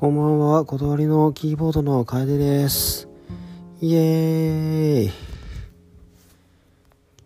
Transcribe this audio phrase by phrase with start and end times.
[0.00, 3.08] こんばんは、こだわりのキーボードの楓です。
[3.80, 5.10] イエーイ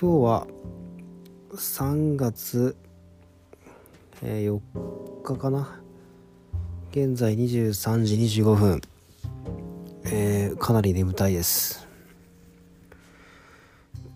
[0.00, 0.46] 今日は
[1.52, 2.74] 3月
[4.22, 4.60] 4
[5.22, 5.78] 日かな
[6.90, 8.80] 現在23時25分、
[10.06, 11.86] えー、かなり眠たいです。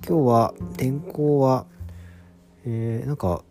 [0.08, 1.66] 今日は天候は、
[2.64, 3.44] えー、なんか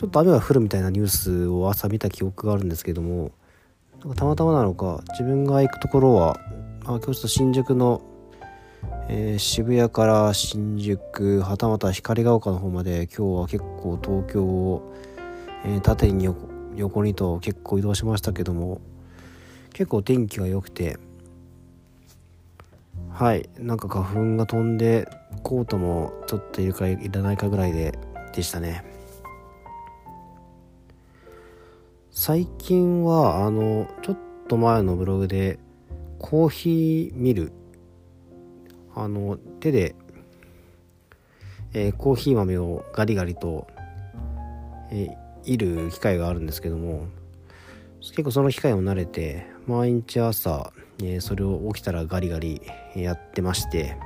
[0.00, 3.32] ちょっと雨が降るみたいなニュースを朝見た記憶があるんですけども
[4.16, 6.40] たまたまなのか自分が行くところは
[6.86, 8.00] あ今日ちょっと新宿の、
[9.10, 14.94] えー、渋谷から新宿はたまた光が丘の方まで今日は結構東京を、
[15.66, 18.80] えー、縦に横横にと結構移動しましたけども
[19.74, 20.98] 結構天気が良くて
[23.10, 25.10] はいなんか花粉が飛んで
[25.42, 27.98] コートもちょっといるかいらないかぐらいで
[28.32, 28.99] でしたね。
[32.12, 35.60] 最近はあのちょっと前のブログで
[36.18, 37.52] コーヒーミル。
[38.96, 39.94] あの手で、
[41.72, 43.68] えー、コーヒー豆をガリガリと、
[44.90, 47.06] えー、いる機械があるんですけども
[48.00, 52.60] 結構その機械を慣れて毎日朝、えー、それを起きたらガリガリ
[52.96, 53.96] やってまして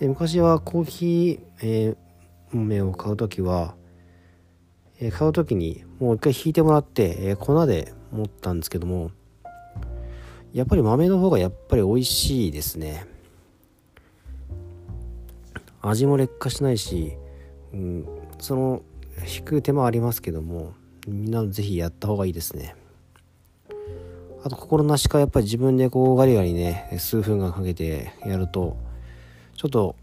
[0.00, 1.96] で昔はコーヒー、えー、
[2.52, 3.74] 豆を買う時は
[5.00, 9.10] え買う時にもう一回引いてもらって、え粉で持ったんですけども
[10.52, 13.06] やっぱり豆の方がやっぱり美味しいですね。
[15.82, 17.12] 味も劣化しないし、
[17.72, 18.06] うん、
[18.38, 18.82] その
[19.36, 20.74] 引く手間ありますけども
[21.06, 22.74] みんなぜひやった方がいいですね。
[24.42, 28.76] あと心なしかやっぱり自分でこうガリガリね数分間かけてやると
[29.56, 29.96] ちょっと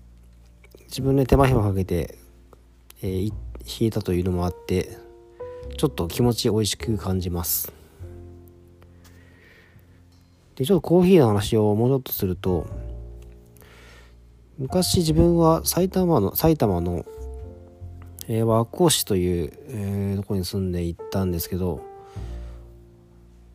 [0.87, 2.17] 自分で手間暇かけて、
[3.01, 3.33] えー、
[3.65, 4.97] 引いたというのもあって
[5.77, 7.73] ちょっと気持ち美味しく感じます。
[10.55, 12.67] でちょっとコーヒーの話をもうちょっとすると
[14.59, 17.05] 昔自分は埼玉の埼玉の、
[18.27, 21.81] えー、和光市という、えー、とこに住んで行ったんですけど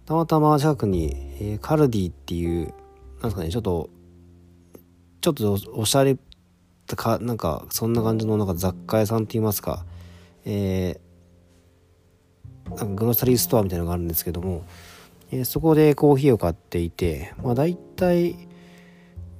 [0.06, 2.74] たまたま近くに、えー、カルディっていう
[3.20, 3.90] なんですかねちょっと
[5.20, 6.16] ちょっとおしゃれ
[6.96, 9.84] かなんかそんな感じのなんか雑貨屋さんって言いますか
[10.50, 14.64] えー、なんかグロサリーストアみたいなのがあるんですけども、
[15.30, 18.48] えー、そこでコーヒーを買っていて、まあ、大体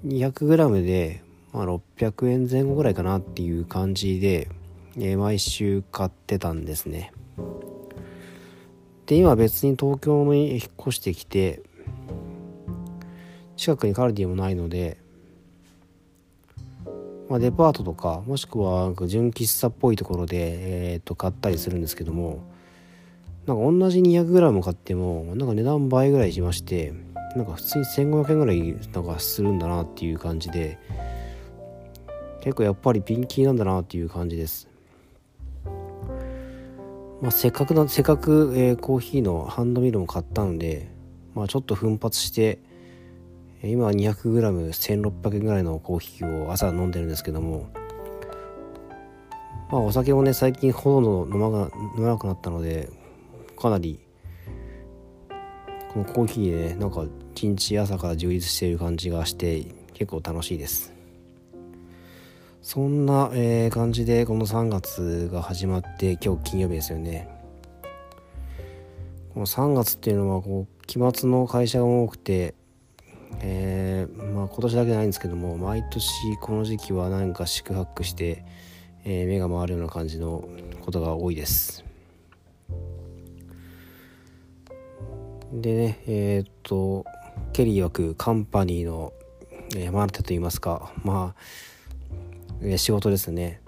[0.05, 1.23] 200g で、
[1.55, 4.51] まあ、600円前後ぐらいかなっていう感じで、
[4.99, 7.13] えー、毎週買ってたんですね。
[9.07, 11.63] で今別に東京に引っ越してきて
[13.57, 14.99] 近くにカルディもないので
[17.29, 22.43] まあ、デパートとかもしくは純喫茶っぽいところで、えー、と買ったりするんですけども
[23.47, 26.95] なんか同じ 200g 買ってもなんか値段倍ぐらいしまして
[27.37, 30.79] なんか普通に1500円ぐらいなんかするんだなっていう感じで
[32.41, 34.69] 結構やっぱりピンキーなんだなっていう感じです。
[37.21, 40.89] まあ、せっかくなせっかく、えー、コーヒーのハンドミルも買ったので、
[41.35, 42.61] まあ、ちょっと奮発して
[43.63, 47.69] 今は 200g1600 円ぐらいのコーヒーを朝飲んでるんですけども
[49.71, 52.89] まあお酒もね最近ほとんど飲ま飲まなくなったので
[53.59, 54.01] かなり
[55.93, 57.05] このコーヒーでねなんか
[57.35, 59.65] 一日朝から充実している感じがして
[59.95, 60.93] 結構楽しいです。
[62.63, 67.29] そんな、えー、感じでこの3月が始まって今日金曜日ですよね。
[69.33, 72.55] この3月っていうのはこう期末の会社が多くて
[73.41, 78.45] えー、まあ、今年だけないんですけども毎年この時期は何か宿泊して、
[79.05, 80.49] えー、目が回るような感じの
[80.83, 81.85] ことが多いです。
[85.53, 87.07] でねえっ、と
[87.53, 89.13] ケリー曰くカンパニーの、
[89.75, 91.41] えー、マルテといいますかまあ、
[92.63, 93.61] え仕事ですね。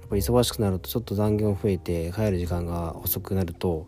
[0.00, 3.86] やっぱ忙しくなるとちょっと残業増えて帰る時間が遅くなると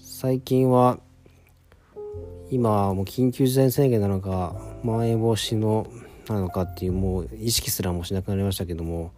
[0.00, 0.98] 最近は
[2.50, 5.86] 今もう緊急事態宣言なのかまん延防止の
[6.28, 9.12] なのかっていうもう意識すらもしなくなりましたけども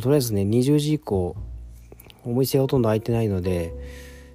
[0.00, 1.36] とりあえずね20時以降
[2.24, 3.72] お店ほとんど開いてないので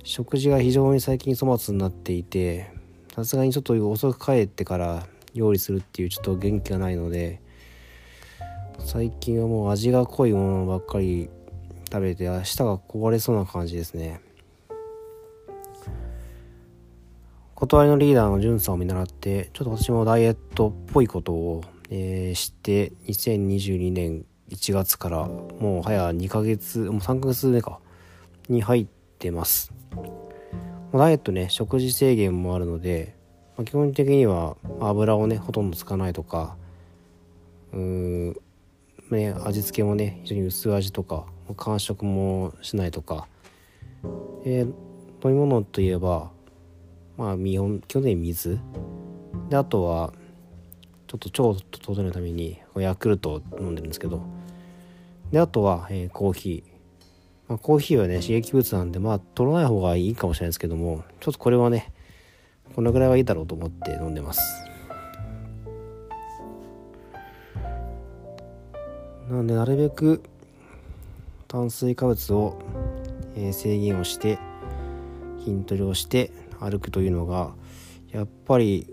[0.04, 2.72] 食事が非常に最近粗末になっていて
[3.16, 7.42] さすがにちょっと遅く帰ってから料理するっていうちょっと元気がないので
[8.80, 11.30] 最近はもう味が濃いものばっかり
[11.92, 14.20] 食べて明日が壊れそうな感じですね。
[17.66, 27.80] 断りのリーダーのじゅんさんを見習ってちょっと私もダイエットっぽいことを、えー、して2022年1月からもう早2ヶ月もう3ヶ月目か
[28.50, 29.74] に入ってます。
[30.94, 33.16] ダイエットね食事制限もあるので、
[33.58, 36.56] まあ、基本的には油をねほとんどつかないとか
[37.74, 38.38] うーん
[39.10, 41.26] ね味付けもね非常に薄味とか
[41.58, 43.28] 完食もしないとか、
[44.46, 46.35] えー、飲み物といえば
[47.18, 48.60] まあ基本基本的に水
[49.50, 50.14] であとは
[51.08, 54.22] ちょっと腸を整えるためにヤクルトを飲んでるんですけど。
[55.32, 56.72] であとは、えー、コーヒー、
[57.50, 61.92] まあ、コーヒーはね刺激物なんでまあ取らない方がいいかもしれないですけどもちょっとこれはね
[62.76, 64.42] このぐらいはいいだろうと思って飲んでます。
[69.30, 70.22] なのでなるべく
[71.48, 72.60] 炭水化物を、
[73.36, 74.38] えー、制限をして
[75.44, 77.54] 筋トレをして歩くというのが
[78.12, 78.88] やっぱり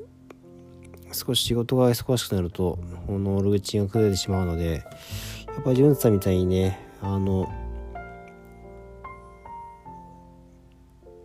[1.13, 4.85] 少し仕事が忙しくなるとこのルーチンが崩れてしまうので
[5.47, 7.51] やっぱりジュンさんみたいにねあの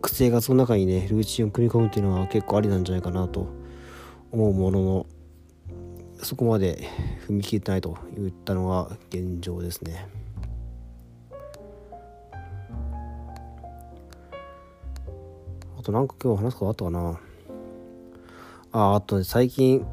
[0.06, 3.46] 生活の中にねルーチンを組み込むっていうのは結構ありなんじゃないかなと
[4.32, 5.06] 思うものの
[6.22, 6.88] そこまで
[7.28, 10.08] 踏み切ってないといったのが現状ですね。
[15.88, 17.20] となんか今日話すことあったかな。
[18.72, 19.86] ああと最近、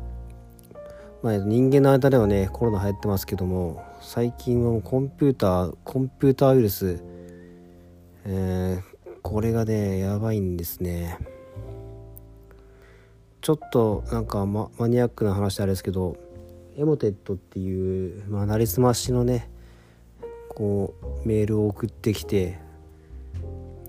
[1.23, 7.01] まあ、人間の間ではねコロナ流行ってますけども最近はコンピューターコンピューターウイルス、
[8.25, 11.17] えー、これがねやばいんですね。
[13.39, 16.17] ちょっとなんかママニアックな話であれですけど
[16.75, 19.49] エモテットっていう、まあ、なりすましのね
[20.49, 20.93] こ
[21.23, 22.64] うメールを送ってきて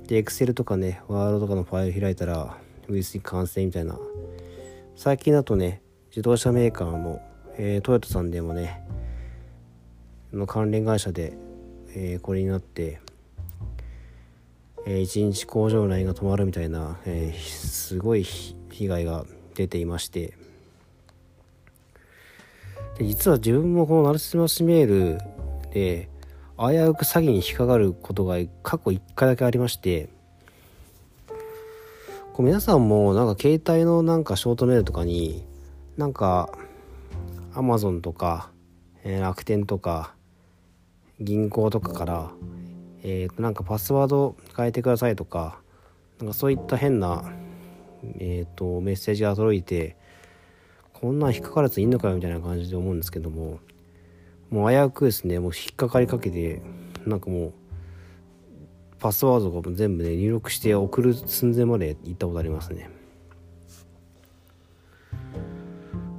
[0.06, 2.56] でエクセルとかねワードとかのファイル開いたら
[2.88, 3.98] ウイルスに感染みたいな。
[4.94, 7.20] 最近だとね自動車メーカーの、
[7.58, 8.82] えー、トヨタさんでもね
[10.32, 11.36] の関連会社で、
[11.94, 13.00] えー、これになって、
[14.86, 20.34] えー、一日工場内が止まるみたいな、えー、すごい被害が出ていまして。
[22.98, 25.18] で実は自分もこのナルシマシメール
[25.70, 26.08] で
[26.58, 30.08] 危うく詐欺に引っかかることが過去1回だけありまして
[32.32, 35.44] こう皆さんもなんか携帯のなんかショートメールとかに
[35.96, 36.50] なんか
[37.54, 38.50] アマゾンとか、
[39.04, 40.14] えー、楽天とか
[41.20, 42.30] 銀行とかから
[43.08, 45.60] えー、となんかパスワード変えてくださいとか
[46.18, 47.22] なんかそういった変な、
[48.18, 49.96] えーと、メッセージが届いて
[50.92, 53.60] こんなん引っかかるやついんのかよみたいな感じで思うんですけども
[54.50, 55.38] もう危うくですね。
[55.38, 56.62] もう引っかかりかけて
[57.06, 57.52] なんかもう
[58.98, 62.90] パスワードとかも全部ね入力して送る寸前まで行ったことありますね。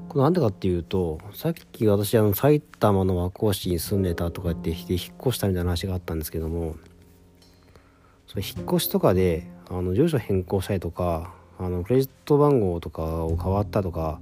[0.09, 4.79] これなんでかっていうとさっき私あの埼玉の和光市に住んでたとか言って引っ
[5.19, 6.75] 越したみたいな話があったんですけども
[8.27, 14.19] それ引っ越しとかであの住所変更したりとかあのクレジット番号とかを変わったとか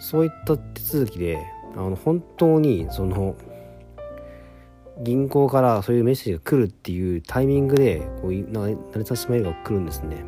[0.00, 1.38] そういった手続きで
[1.76, 3.36] あの本当にその
[5.00, 10.24] 銀行からそういうメッセージが来るっていうタイミングでこうな成り立ちメールが来るんですね。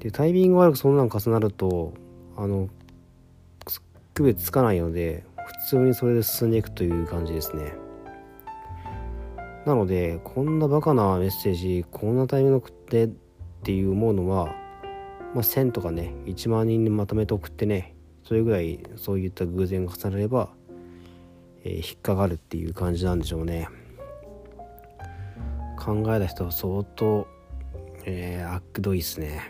[0.00, 1.94] でタイミング悪くそんなん重なると
[2.36, 2.68] あの
[4.14, 7.74] 区別つかないので普通にそれで進んでいくという感じですね。
[9.66, 13.08] なのでこんなバカなメッセージこんなタイミング送ってっ
[13.64, 14.46] ていう思うのは、
[15.34, 17.95] まあ、1000とかね1万人にまとめて送ってね
[18.26, 20.50] それぐらいそういった偶然が重なれば
[21.68, 23.68] えー、引っかかるっていう感じなんでしょうね。
[25.76, 27.26] 考えた人は相当、
[28.04, 29.42] えー、あくどいですね。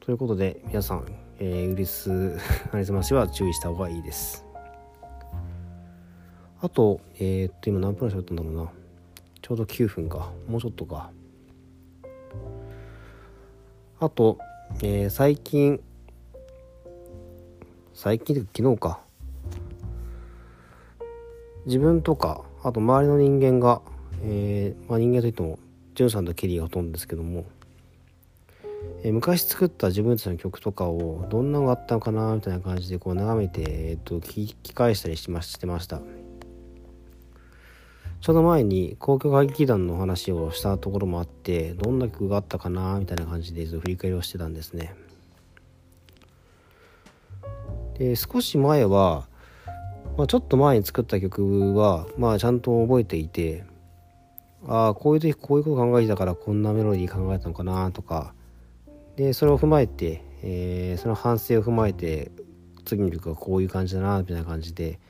[0.00, 1.04] ということで皆さん、
[1.38, 2.08] えー、ウイルス
[2.72, 4.46] なりすましは注意した方がいいです。
[6.62, 8.70] あとえー、っと今何分喋ったんだろうな。
[9.42, 10.32] ちょうど9分か。
[10.48, 11.10] もうちょっとか。
[14.00, 14.38] あと、
[14.82, 15.78] えー、最近
[17.94, 18.98] 最近昨日か。
[21.64, 23.82] 自分とかあと周りの人間が、
[24.24, 25.60] えー、まあ、人間といっても
[25.94, 27.44] ジュンさんとケリーがほとんどですけども、
[29.04, 36.00] えー、昔作った自分たちの曲とかをどんなのがあったのかなみたいな感じでこう眺めて、えー、っと聞き返したりしましてました。
[38.20, 44.96] ちょうど前に公共歌劇団の話をしたところもあってどんな曲があったかなみたいな感じで振り返りをしてたんですね。
[47.98, 49.28] で少し前は
[50.16, 53.64] まあ、ちょっと前に作った曲は、まあ、ちゃんと覚えていて
[54.66, 58.32] ああこういう時こういうこと考えてたからこんなメロディー考えたのかなとか
[59.16, 62.30] でそれを踏まえて、えー、その反省を踏まえて
[62.84, 65.00] 次の曲はこういう感じだなみたいな感じで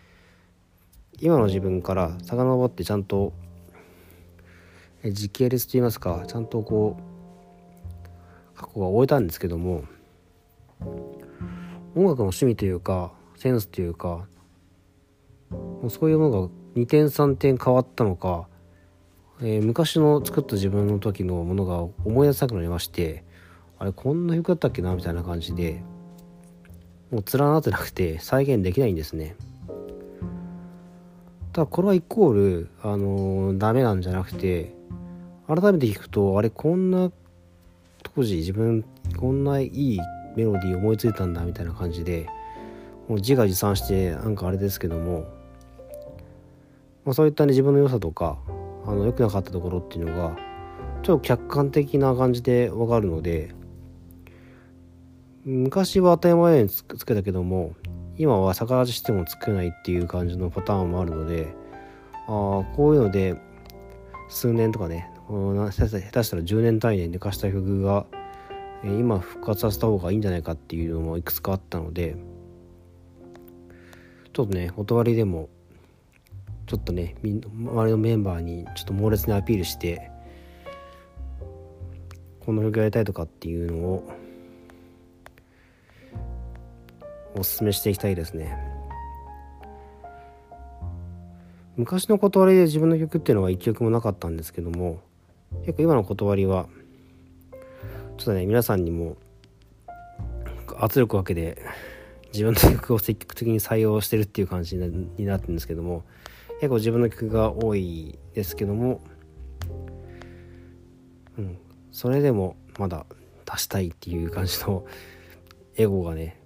[1.20, 3.32] 今の自分から遡ってちゃんと、
[5.04, 9.84] 時系列といいますかちゃんとこう過去が終えたんですけども
[11.96, 14.26] 音楽の趣味というかセンスというか
[15.50, 18.48] もうそういうものが2点3点変わったのか、
[19.40, 23.24] えー、昔の作った自分の時のものが思い出せなくなりまして
[23.78, 25.84] あれこんな曲だったっけなみたいな感じで
[27.10, 29.36] もう連なってなくて再現できないんですね。
[31.52, 34.74] ただこれはイコールあのー、ダメなんじゃなくて
[35.46, 37.12] 改めて聞くとあれこんな
[38.02, 38.84] 当時自分
[39.16, 40.00] こんないい
[40.36, 42.26] メロディー思いついたんだみたいな感じで
[43.08, 45.24] もう自画自賛してなんかあれですけども、
[47.04, 48.38] まあ、そういったね自分の良さとか
[48.86, 50.36] あの良くなかったところっていうのが
[51.02, 53.54] ちょっと客観的な感じでわかるので
[55.44, 57.74] 昔は当たり前につけたけども
[58.16, 61.54] 今は逆立ちしても作れないっていう感じのパターンもあるので
[62.26, 63.36] ああこういうので
[64.30, 68.06] 数年とかね下手したら10年単位で寝かした曲が
[68.92, 72.16] 今復活させた方がいいんじゃないかっていうのもいくつかあったので
[74.32, 75.48] ちょっとね断りでも
[76.66, 77.40] ちょっとね周
[77.84, 80.10] りのメンバーにちょっと猛烈にアピールして
[82.40, 84.08] この曲やりたいとかっていうのを
[87.36, 88.56] おすすめしていきたいですね。
[91.76, 95.00] 昔の断りで自分の曲っていうのは一曲もなかったんですけども
[95.62, 96.68] 結構今の断りは
[98.25, 99.19] ちょっとね皆さんにも
[100.78, 101.62] 圧力わけで
[102.33, 106.04] 自分の曲を積極的に採用してるっていう感じになってるんですけども
[106.54, 109.02] 結構自分の曲が多いですけども
[111.37, 111.59] うん
[111.93, 113.04] それでもまだ
[113.45, 114.87] 出したいっていう感じの
[115.76, 116.40] エゴがね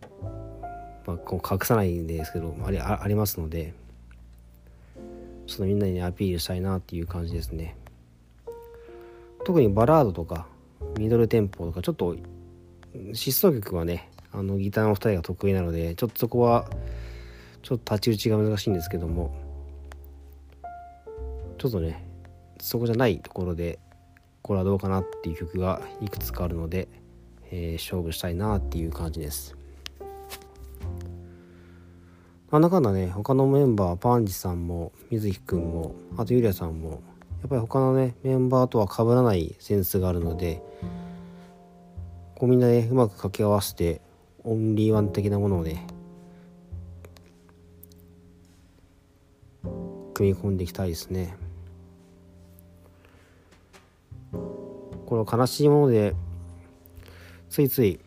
[1.07, 3.73] まあ、こう隠さないんですけどありありますので
[5.47, 7.77] ちょっとみんなに、ね、アピールしたいなっていう感じですね。
[9.47, 10.49] 特にバラードとか
[10.99, 12.17] ミドルテンポとかちょっと
[13.13, 16.69] 疾走曲はねあのギターの2人が得意なのでちょっとそこは
[17.63, 19.35] ちょっと太刀打ちが難しいんですけども
[21.59, 22.05] ちょっとね
[22.61, 23.79] そこじゃないところで
[24.43, 26.89] これはどうかなっていう曲がいくつかあるので、
[27.51, 29.57] えー、勝負したいなっていう感じです。
[32.51, 37.03] なんだかんだね他のメンバーパンチさんも水木くんもあとゆりやさんも
[37.40, 40.62] やっぱり他のねメンバーとは被らないセンスがあるので
[42.35, 44.00] こうみんなねうまく掛け合わせて
[44.45, 45.87] オンリーワン的なものをね
[50.14, 51.37] 組み込んでいきたいですね。
[55.07, 56.14] この悲しいもので
[57.49, 57.99] ついつい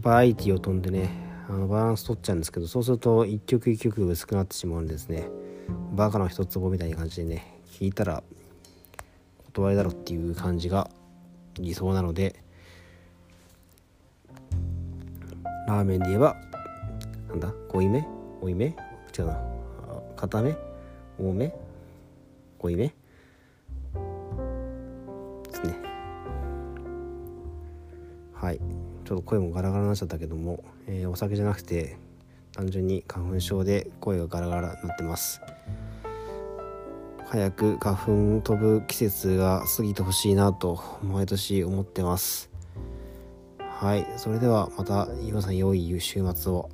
[0.00, 1.10] バラエティを飛んでね
[1.48, 5.28] あのバランス取っちゃうんですけどそうすると一曲一曲薄くなってしまうんですね。
[5.94, 8.22] バカの一つぼみたいな感じでね聞いたら
[9.52, 10.90] 断りだろっていう感じが
[11.54, 12.42] 理想なので
[15.68, 16.36] ラーメンで言えば
[17.28, 18.06] なんだ濃いめ？
[18.40, 18.74] 多いめ？
[19.16, 19.38] 違うな。
[20.16, 20.56] 固め？
[21.18, 21.54] 多め？
[22.58, 22.88] 濃いめ？
[22.88, 22.94] で
[25.52, 25.76] すね。
[28.32, 28.58] はい。
[29.04, 31.98] ちょっと声もガラガラになっちゃったけども、えー、お酒じゃなくて
[32.54, 35.40] 単純に花粉症で声がガラガラになってます。
[37.32, 42.50] 早く花粉飛ぶ季節が過ぎてほしいなと毎年思ってます。
[43.58, 44.06] はい。
[44.18, 46.68] それではまた岩さん良い週末を。